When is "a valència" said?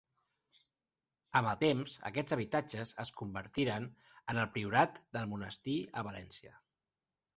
5.93-6.57